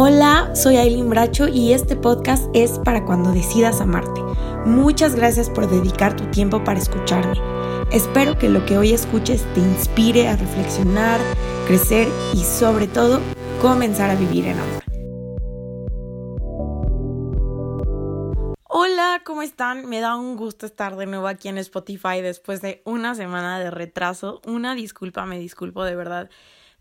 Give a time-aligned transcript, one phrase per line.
[0.00, 4.22] Hola, soy Aileen Bracho y este podcast es para cuando decidas amarte.
[4.64, 7.34] Muchas gracias por dedicar tu tiempo para escucharme.
[7.90, 11.18] Espero que lo que hoy escuches te inspire a reflexionar,
[11.66, 13.20] crecer y sobre todo
[13.60, 14.84] comenzar a vivir en amor.
[18.68, 19.88] Hola, ¿cómo están?
[19.88, 23.72] Me da un gusto estar de nuevo aquí en Spotify después de una semana de
[23.72, 24.42] retraso.
[24.46, 26.30] Una disculpa, me disculpo de verdad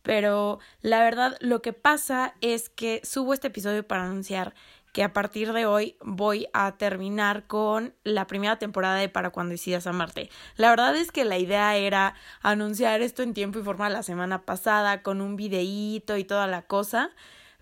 [0.07, 4.53] pero la verdad lo que pasa es que subo este episodio para anunciar
[4.93, 9.51] que a partir de hoy voy a terminar con la primera temporada de Para cuando
[9.51, 10.29] decidas amarte.
[10.55, 14.45] La verdad es que la idea era anunciar esto en tiempo y forma la semana
[14.45, 17.09] pasada con un videíto y toda la cosa,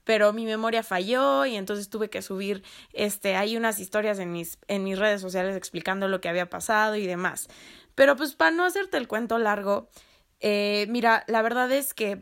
[0.03, 2.62] pero mi memoria falló y entonces tuve que subir
[2.94, 6.95] este hay unas historias en mis en mis redes sociales explicando lo que había pasado
[6.95, 7.48] y demás.
[7.95, 9.89] Pero pues para no hacerte el cuento largo,
[10.41, 12.22] eh, mira, la verdad es que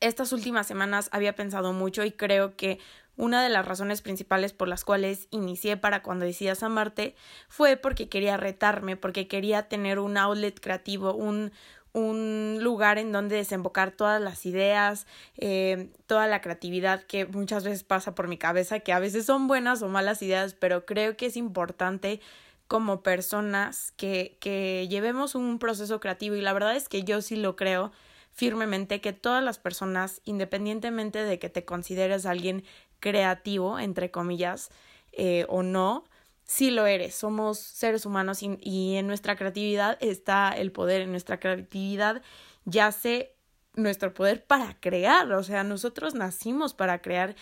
[0.00, 2.78] estas últimas semanas había pensado mucho y creo que
[3.16, 7.14] una de las razones principales por las cuales inicié para cuando decidas amarte
[7.48, 11.50] fue porque quería retarme, porque quería tener un outlet creativo, un,
[11.92, 15.06] un lugar en donde desembocar todas las ideas,
[15.38, 19.48] eh, toda la creatividad que muchas veces pasa por mi cabeza, que a veces son
[19.48, 22.20] buenas o malas ideas, pero creo que es importante
[22.68, 27.36] como personas que, que llevemos un proceso creativo y la verdad es que yo sí
[27.36, 27.92] lo creo
[28.36, 32.64] firmemente que todas las personas, independientemente de que te consideres alguien
[33.00, 34.70] creativo, entre comillas,
[35.12, 36.04] eh, o no,
[36.44, 37.14] sí lo eres.
[37.14, 42.22] Somos seres humanos y, en nuestra creatividad está el poder, en nuestra creatividad
[42.66, 43.34] yace
[43.74, 47.36] nuestro poder para crear, o sea, nosotros nacimos para crear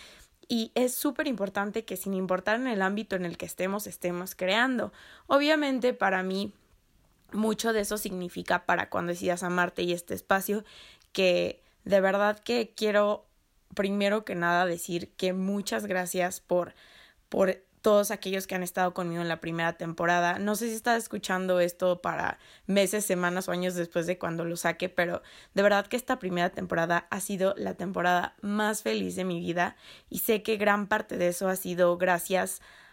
[0.48, 4.34] y es súper importante que sin importar en el ámbito en el que estemos, estemos
[4.34, 4.92] creando.
[5.26, 6.52] Obviamente para mí
[7.34, 10.64] mucho de eso significa para cuando decidas amarte y este espacio
[11.12, 13.26] que de verdad que quiero
[13.74, 16.74] primero que nada decir que muchas gracias por
[17.28, 20.38] por todos aquellos que han estado conmigo en la primera temporada.
[20.38, 24.56] No sé si estás escuchando esto para meses, semanas o años después de cuando lo
[24.56, 25.20] saque, pero
[25.52, 29.76] de verdad que esta primera temporada ha sido la temporada más feliz de mi vida
[30.08, 32.83] y sé que gran parte de eso ha sido gracias a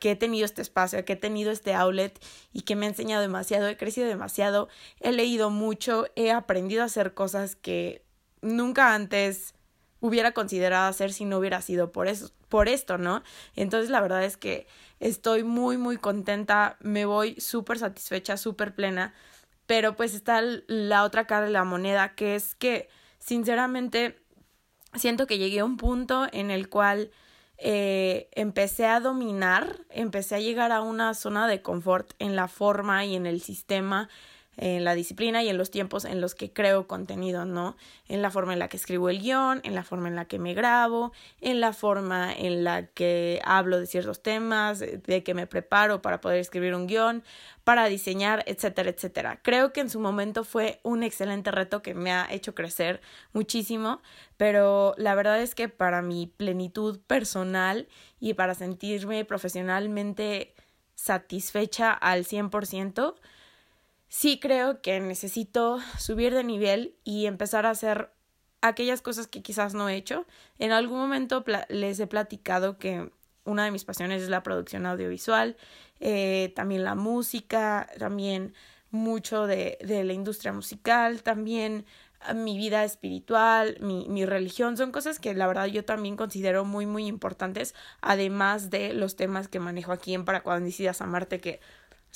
[0.00, 2.18] que he tenido este espacio, a que he tenido este outlet
[2.52, 4.68] y que me ha enseñado demasiado, he crecido demasiado,
[5.00, 8.02] he leído mucho, he aprendido a hacer cosas que
[8.40, 9.54] nunca antes
[10.00, 13.22] hubiera considerado hacer si no hubiera sido por eso, por esto, ¿no?
[13.56, 14.66] Entonces la verdad es que
[15.00, 19.12] estoy muy muy contenta, me voy súper satisfecha, súper plena,
[19.66, 22.88] pero pues está la otra cara de la moneda que es que
[23.18, 24.18] sinceramente
[24.94, 27.10] siento que llegué a un punto en el cual
[27.58, 33.04] eh, empecé a dominar, empecé a llegar a una zona de confort en la forma
[33.04, 34.08] y en el sistema
[34.58, 37.76] en la disciplina y en los tiempos en los que creo contenido, ¿no?
[38.08, 40.40] En la forma en la que escribo el guion, en la forma en la que
[40.40, 45.46] me grabo, en la forma en la que hablo de ciertos temas, de que me
[45.46, 47.22] preparo para poder escribir un guion,
[47.62, 49.40] para diseñar, etcétera, etcétera.
[49.42, 53.00] Creo que en su momento fue un excelente reto que me ha hecho crecer
[53.32, 54.02] muchísimo,
[54.36, 57.86] pero la verdad es que para mi plenitud personal
[58.18, 60.54] y para sentirme profesionalmente
[60.96, 63.14] satisfecha al 100%,
[64.08, 68.10] sí creo que necesito subir de nivel y empezar a hacer
[68.60, 70.26] aquellas cosas que quizás no he hecho.
[70.58, 73.10] En algún momento les he platicado que
[73.44, 75.56] una de mis pasiones es la producción audiovisual,
[76.00, 78.54] eh, también la música, también
[78.90, 81.84] mucho de, de la industria musical, también
[82.20, 86.64] ah, mi vida espiritual, mi, mi religión, son cosas que la verdad yo también considero
[86.64, 91.40] muy, muy importantes, además de los temas que manejo aquí en Para cuando decidas amarte,
[91.40, 91.60] que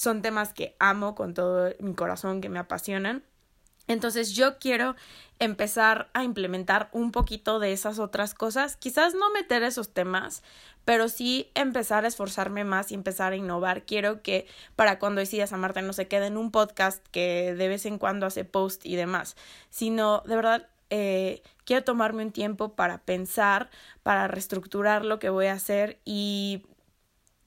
[0.03, 3.23] son temas que amo con todo mi corazón, que me apasionan.
[3.87, 4.97] Entonces yo quiero
[5.39, 10.43] empezar a implementar un poquito de esas otras cosas, quizás no meter esos temas,
[10.85, 13.85] pero sí empezar a esforzarme más y empezar a innovar.
[13.85, 17.87] Quiero que para cuando decidas amarte no se quede en un podcast que de vez
[17.87, 19.37] en cuando hace post y demás,
[19.71, 23.71] sino de verdad eh, quiero tomarme un tiempo para pensar,
[24.03, 26.67] para reestructurar lo que voy a hacer y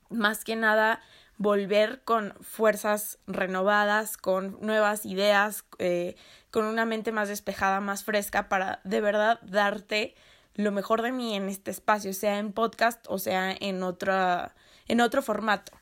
[0.10, 1.02] más que nada
[1.38, 6.16] volver con fuerzas renovadas, con nuevas ideas, eh,
[6.52, 10.16] con una mente más despejada, más fresca, para de verdad darte
[10.54, 14.56] lo mejor de mí en este espacio, sea en podcast o sea en otra,
[14.88, 15.74] en otro formato.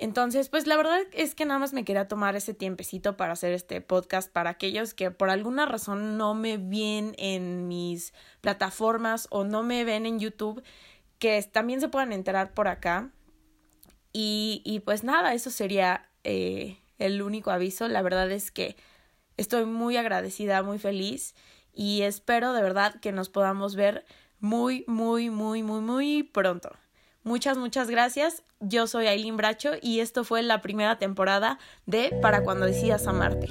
[0.00, 3.52] Entonces, pues la verdad es que nada más me quería tomar ese tiempecito para hacer
[3.52, 9.44] este podcast para aquellos que por alguna razón no me ven en mis plataformas o
[9.44, 10.62] no me ven en YouTube,
[11.18, 13.10] que también se puedan enterar por acá.
[14.12, 17.88] Y, y pues nada, eso sería eh, el único aviso.
[17.88, 18.76] La verdad es que
[19.36, 21.34] estoy muy agradecida, muy feliz
[21.72, 24.04] y espero de verdad que nos podamos ver
[24.38, 26.70] muy, muy, muy, muy, muy pronto.
[27.22, 28.42] Muchas, muchas gracias.
[28.60, 33.46] Yo soy Aileen Bracho y esto fue la primera temporada de Para cuando decidas amarte.